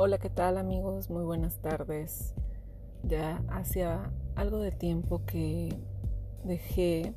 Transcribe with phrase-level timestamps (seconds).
[0.00, 1.10] Hola, ¿qué tal amigos?
[1.10, 2.32] Muy buenas tardes.
[3.02, 5.76] Ya hacía algo de tiempo que
[6.44, 7.14] dejé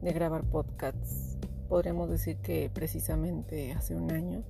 [0.00, 1.38] de grabar podcasts.
[1.68, 4.42] Podríamos decir que precisamente hace un año.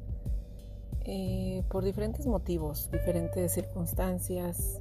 [1.02, 4.80] Eh, por diferentes motivos, diferentes circunstancias.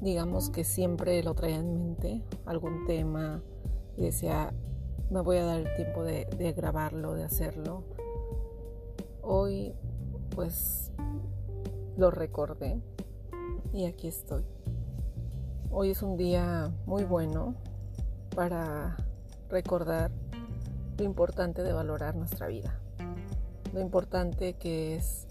[0.00, 3.42] digamos que siempre lo traía en mente, algún tema,
[3.96, 4.54] y decía,
[5.10, 7.82] me voy a dar el tiempo de, de grabarlo, de hacerlo
[9.28, 9.74] Hoy
[10.36, 10.92] pues
[11.96, 12.80] lo recordé
[13.72, 14.44] y aquí estoy.
[15.72, 17.56] Hoy es un día muy bueno
[18.36, 18.96] para
[19.48, 20.12] recordar
[20.96, 22.78] lo importante de valorar nuestra vida.
[23.74, 25.26] Lo importante que es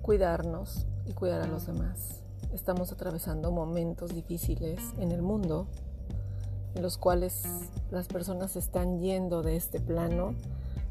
[0.00, 2.22] cuidarnos y cuidar a los demás.
[2.54, 5.66] Estamos atravesando momentos difíciles en el mundo
[6.74, 7.42] en los cuales
[7.90, 10.34] las personas están yendo de este plano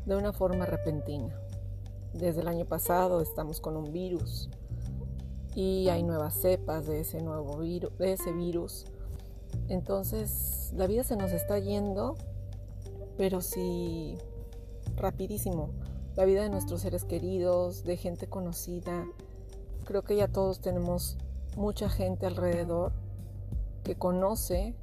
[0.06, 1.34] de una forma repentina.
[2.14, 4.50] Desde el año pasado estamos con un virus
[5.56, 8.86] y hay nuevas cepas de ese nuevo virus, de ese virus.
[9.68, 12.16] Entonces, la vida se nos está yendo,
[13.18, 14.18] pero sí
[14.96, 15.72] rapidísimo.
[16.16, 19.08] La vida de nuestros seres queridos, de gente conocida.
[19.86, 21.18] Creo que ya todos tenemos
[21.58, 22.94] mucha gente alrededor
[23.84, 24.76] que conoce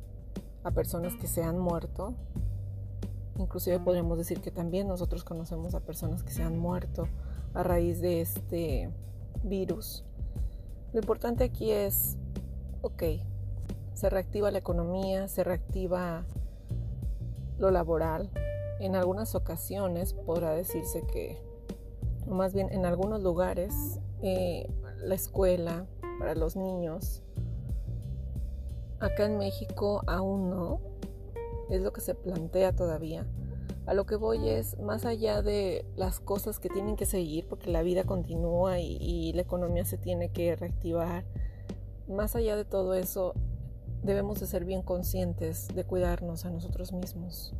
[0.64, 2.14] a personas que se han muerto
[3.41, 7.08] Inclusive podríamos decir que también nosotros conocemos a personas que se han muerto
[7.55, 8.91] a raíz de este
[9.42, 10.05] virus.
[10.92, 12.19] Lo importante aquí es,
[12.82, 13.02] ok,
[13.94, 16.27] se reactiva la economía, se reactiva
[17.58, 18.30] lo laboral.
[18.78, 21.38] En algunas ocasiones podrá decirse que,
[22.27, 25.86] más bien en algunos lugares, eh, la escuela
[26.19, 27.22] para los niños.
[28.98, 30.89] Acá en México aún no,
[31.70, 33.26] es lo que se plantea todavía.
[33.86, 37.70] A lo que voy es, más allá de las cosas que tienen que seguir, porque
[37.70, 41.25] la vida continúa y, la economía se tiene que reactivar,
[42.08, 43.34] más allá de todo eso,
[44.03, 47.54] debemos de ser bien conscientes de cuidarnos a nosotros mismos,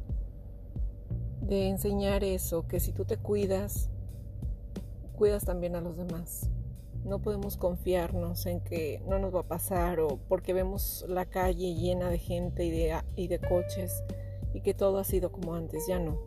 [1.41, 3.89] de enseñar eso, que si tú te cuidas,
[5.17, 6.51] cuidas también a los demás.
[7.05, 11.75] No podemos confiarnos en que no nos va a pasar o porque vemos la calle
[11.75, 14.05] llena de gente y de, y de coches
[14.53, 15.87] y que todo ha sido como antes.
[15.89, 16.19] Ya no.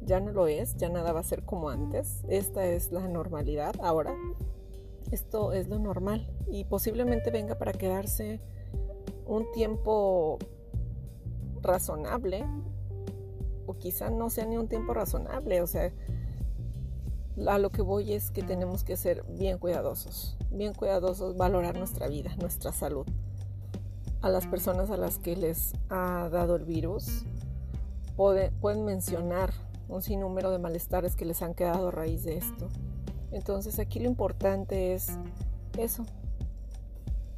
[0.00, 2.22] Ya no lo es, ya nada va a ser como antes.
[2.28, 4.14] Esta es la normalidad ahora.
[5.10, 8.40] Esto es lo normal y posiblemente venga para quedarse
[9.26, 10.38] un tiempo
[11.62, 12.44] razonable
[13.66, 15.60] o quizá no sea ni un tiempo razonable.
[15.62, 15.92] O sea,
[17.46, 22.08] a lo que voy es que tenemos que ser bien cuidadosos, bien cuidadosos, valorar nuestra
[22.08, 23.06] vida, nuestra salud.
[24.20, 27.24] A las personas a las que les ha dado el virus
[28.16, 29.52] pueden mencionar
[29.88, 32.68] un sinnúmero de malestares que les han quedado a raíz de esto.
[33.30, 35.18] Entonces aquí lo importante es
[35.76, 36.04] eso,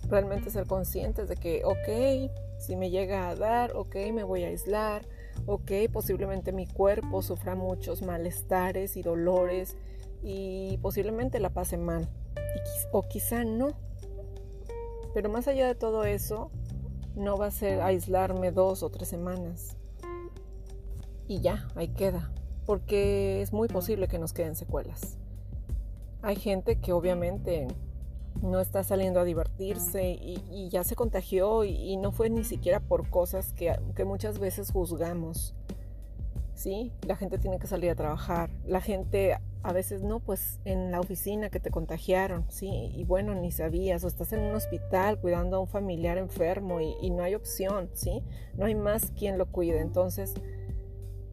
[0.08, 4.48] realmente ser conscientes de que, ok, si me llega a dar, ok, me voy a
[4.48, 5.02] aislar,
[5.46, 9.76] ok, posiblemente mi cuerpo sufra muchos malestares y dolores
[10.22, 12.08] y posiblemente la pase mal,
[12.92, 13.72] o quizá no.
[15.14, 16.50] Pero más allá de todo eso,
[17.16, 19.76] no va a ser aislarme dos o tres semanas.
[21.26, 22.32] Y ya, ahí queda,
[22.66, 25.18] porque es muy posible que nos queden secuelas.
[26.22, 27.68] Hay gente que obviamente
[28.42, 33.08] no está saliendo a divertirse y, ya se contagió y, no fue ni siquiera por
[33.10, 35.54] cosas que, que muchas veces juzgamos.
[36.60, 36.92] ¿sí?
[37.06, 38.50] La gente tiene que salir a trabajar.
[38.66, 42.92] La gente a veces no, pues en la oficina que te contagiaron, ¿sí?
[42.94, 47.10] Y bueno, ni sabías, o estás en un hospital cuidando a un familiar enfermo y,
[47.10, 48.22] no hay opción, ¿sí?
[48.56, 49.80] No hay más quien lo cuide.
[49.80, 50.34] Entonces,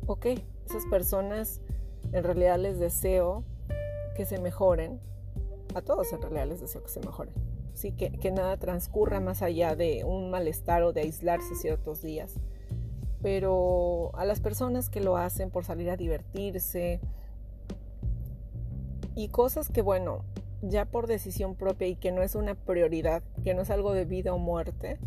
[0.06, 0.28] ok,
[0.66, 1.62] esas personas
[2.14, 3.44] en realidad les deseo
[4.16, 5.00] que se mejoren.
[5.78, 7.34] A todos en realidad les deseo que se mejoren.
[7.74, 12.34] Sí, que, que nada transcurra más allá de un malestar o de aislarse ciertos días
[13.22, 17.00] pero a las personas que lo hacen por salir a divertirse
[19.16, 20.24] y cosas que, bueno,
[20.62, 24.06] ya por decisión propia y que no es una prioridad, que no es algo de
[24.06, 25.00] vida o muerte,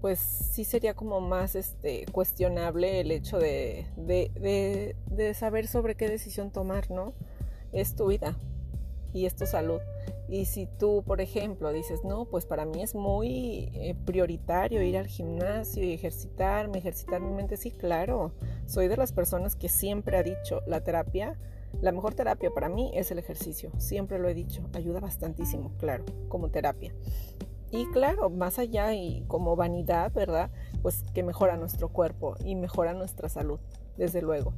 [0.00, 6.08] pues sí sería como más este, cuestionable el hecho de, de, de saber sobre qué
[6.08, 7.12] decisión tomar, ¿no?
[7.72, 8.36] Es tu vida
[9.12, 9.80] y es tu salud.
[10.28, 14.98] Y si tú, por ejemplo, dices, no, pues para mí es muy eh, prioritario ir
[14.98, 18.32] al gimnasio y ejercitarme, ejercitar mi mente, sí, claro,
[18.66, 21.38] soy de las personas que siempre ha dicho, la terapia,
[21.80, 26.04] la mejor terapia para mí es el ejercicio, siempre lo he dicho, ayuda bastantísimo, claro,
[26.28, 26.94] como terapia.
[27.70, 30.50] Y claro, más allá y como vanidad, ¿verdad?
[30.82, 33.60] Pues que mejora nuestro cuerpo y mejora nuestra salud,
[33.96, 34.54] desde luego.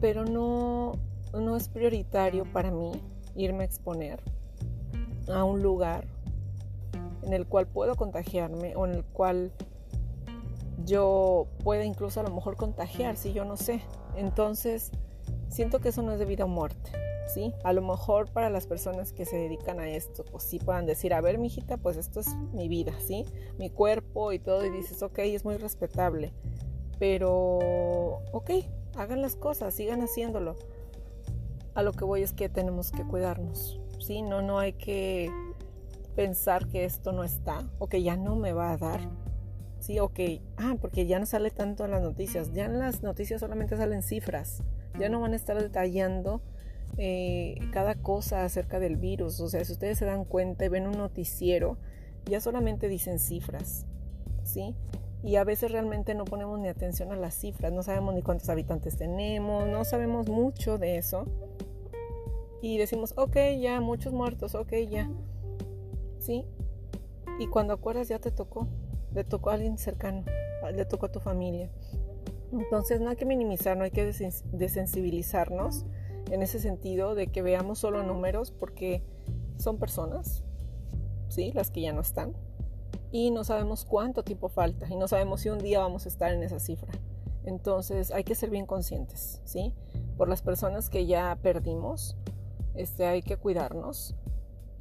[0.00, 0.92] Pero no,
[1.32, 2.92] no es prioritario para mí
[3.34, 4.20] irme a exponer
[5.32, 6.06] a un lugar
[7.22, 9.52] en el cual puedo contagiarme o en el cual
[10.84, 13.80] yo pueda incluso a lo mejor contagiar si yo no sé.
[14.16, 14.90] Entonces,
[15.48, 16.90] siento que eso no es de vida o muerte,
[17.32, 17.52] ¿sí?
[17.64, 21.14] A lo mejor para las personas que se dedican a esto, pues sí puedan decir,
[21.14, 23.24] a ver, mijita, pues esto es mi vida, ¿sí?
[23.58, 26.32] Mi cuerpo y todo, y dices, ok, es muy respetable,
[26.98, 27.58] pero,
[28.32, 28.50] ok,
[28.96, 30.56] hagan las cosas, sigan haciéndolo.
[31.74, 34.22] A lo que voy es que tenemos que cuidarnos, ¿sí?
[34.22, 35.30] No, no hay que
[36.14, 39.00] pensar que esto no está o que ya no me va a dar.
[39.80, 40.18] Sí, ok.
[40.56, 42.52] Ah, porque ya no sale tanto en las noticias.
[42.54, 44.62] Ya en las noticias solamente salen cifras.
[44.98, 46.40] Ya no van a estar detallando
[46.96, 49.40] eh, cada cosa acerca del virus.
[49.40, 51.76] O sea, si ustedes se dan cuenta y ven un noticiero,
[52.24, 53.84] ya solamente dicen cifras.
[54.42, 54.74] ¿Sí?
[55.22, 57.70] Y a veces realmente no ponemos ni atención a las cifras.
[57.70, 59.66] No sabemos ni cuántos habitantes tenemos.
[59.66, 61.26] No sabemos mucho de eso.
[62.64, 65.10] Y decimos, ok, ya, muchos muertos, ok, ya.
[66.18, 66.46] ¿sí?
[67.38, 68.68] Y cuando acuerdas ya te tocó,
[69.12, 70.24] le tocó a alguien cercano,
[70.72, 71.70] le tocó a tu familia.
[72.52, 75.84] Entonces no hay que minimizar, no hay que desensibilizarnos
[76.30, 79.02] en ese sentido de que veamos solo números porque
[79.58, 80.42] son personas,
[81.28, 81.52] ¿sí?
[81.52, 82.32] Las que ya no están.
[83.12, 86.32] Y no sabemos cuánto tiempo falta y no sabemos si un día vamos a estar
[86.32, 86.94] en esa cifra.
[87.44, 89.74] Entonces hay que ser bien conscientes, ¿sí?
[90.16, 92.16] Por las personas que ya perdimos,
[92.74, 94.14] este, hay que cuidarnos,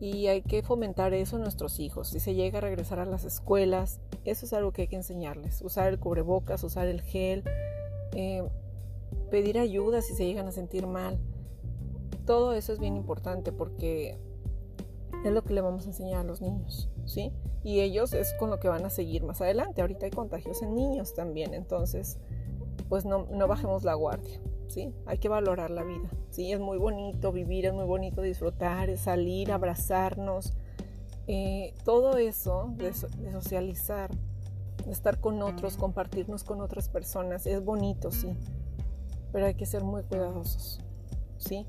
[0.04, 2.10] y hay que fomentar eso en nuestros hijos.
[2.10, 5.62] Si se llega a regresar a las escuelas, eso es algo que hay que enseñarles.
[5.62, 7.46] Usar el cubrebocas, usar el gel,
[8.14, 8.44] eh,
[9.32, 11.18] pedir ayuda si se llegan a sentir mal.
[12.26, 14.18] Todo eso es bien importante porque
[15.24, 17.32] es lo que le vamos a enseñar a los niños, ¿sí?
[17.64, 19.80] Y ellos es con lo que van a seguir más adelante.
[19.80, 22.20] Ahorita hay contagios en niños también, entonces
[22.90, 24.42] pues no, no bajemos la guardia.
[25.06, 26.52] Hay que valorar la vida, ¿sí?
[26.52, 30.54] Es muy bonito vivir, es muy bonito disfrutar, salir, abrazarnos,
[31.28, 34.10] eh, todo eso de, socializar,
[34.86, 38.30] de estar con otros, compartirnos con otras personas, es bonito, sí,
[39.32, 40.80] pero hay que ser muy cuidadosos,
[41.38, 41.66] ¿sí?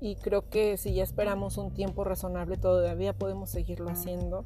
[0.00, 4.44] Y creo que si ya esperamos un tiempo razonable, todavía podemos seguirlo haciendo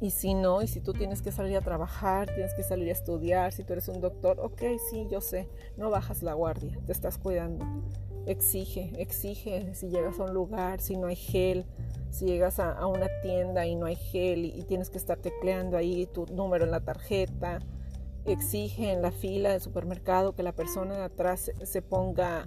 [0.00, 2.92] y si no, y si tú tienes que salir a trabajar, tienes que salir a
[2.92, 6.92] estudiar, si tú eres un doctor, ok, sí, yo sé, no bajas la guardia, te
[6.92, 7.66] estás cuidando.
[8.26, 11.64] Exige, exige si llegas a un lugar, si no hay gel,
[12.10, 16.06] si llegas a, una tienda y no hay gel y, tienes que estar tecleando ahí
[16.06, 17.60] tu número en la tarjeta.
[18.24, 22.46] Exige en la fila del supermercado que la persona de atrás se ponga,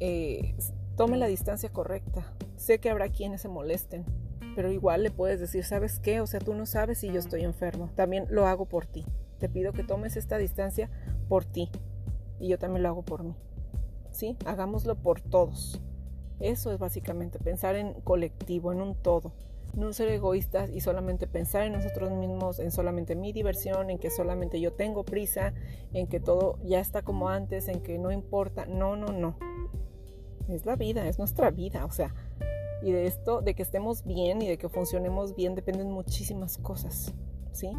[0.00, 0.54] eh,
[0.96, 2.30] tome la distancia correcta.
[2.56, 4.04] Sé que habrá quienes se molesten,
[4.58, 6.20] pero igual le puedes decir, ¿sabes qué?
[6.20, 7.90] O sea, tú no sabes si yo estoy enfermo.
[7.94, 9.06] También lo hago por ti.
[9.38, 10.90] Te pido que tomes esta distancia
[11.28, 11.70] por ti.
[12.40, 13.36] Y yo también lo hago por mí.
[14.10, 14.36] ¿Sí?
[14.44, 15.80] Hagámoslo por todos.
[16.40, 19.30] Eso es básicamente pensar en colectivo, en un todo.
[19.76, 24.10] No ser egoístas y solamente pensar en nosotros mismos, en solamente mi diversión, en que
[24.10, 25.54] solamente yo tengo prisa,
[25.92, 28.66] en que todo ya está como antes, en que no importa.
[28.66, 29.38] No, no, no.
[30.48, 31.84] Es la vida, es nuestra vida.
[31.84, 32.12] O sea,
[32.82, 37.12] y de esto, de que estemos bien y de que funcionemos bien, dependen muchísimas cosas,
[37.52, 37.70] ¿sí?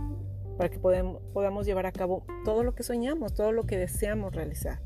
[0.58, 4.80] Para que podamos llevar a cabo todo lo que soñamos, todo lo que deseamos realizar.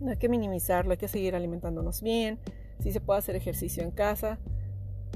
[0.00, 2.38] No hay que minimizarlo, hay que seguir alimentándonos bien,
[2.80, 4.38] si se puede hacer ejercicio en casa,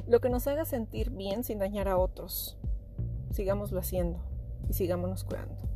[0.06, 2.56] lo que nos haga sentir bien sin dañar a otros.
[3.32, 4.18] Sigámoslo haciendo
[4.70, 5.67] y sigámonos cuidando.